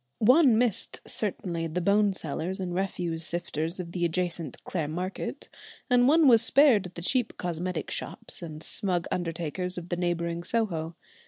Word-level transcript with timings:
One 0.17 0.57
missed 0.57 0.99
certainly 1.05 1.67
the 1.67 1.79
bone 1.79 2.11
sellers 2.13 2.59
and 2.59 2.73
refuse 2.73 3.23
sifters 3.23 3.79
of 3.79 3.91
the 3.91 4.03
adjacent 4.03 4.63
Clare 4.63 4.87
Market, 4.87 5.47
and 5.91 6.07
one 6.07 6.27
was 6.27 6.41
spared 6.41 6.85
the 6.85 7.03
cheap 7.03 7.37
cosmetic 7.37 7.91
shops 7.91 8.41
and 8.41 8.63
smug 8.63 9.05
undertakers 9.11 9.77
of 9.77 9.89
the 9.89 9.97
neighbouring 9.97 10.41
Soho. 10.41 10.95